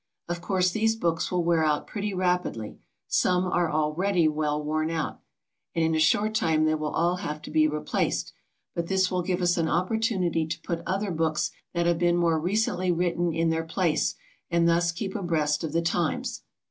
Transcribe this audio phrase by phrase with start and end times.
[0.27, 5.21] Of course these books will wear out pretty rapidly some are already well worn out
[5.75, 8.33] and in a short time they will all have to be replaced.
[8.73, 12.39] But this will give us an opportunity to put other books that have been more
[12.39, 14.15] recently written in their place,
[14.49, 16.41] and thus keep abreast of the times.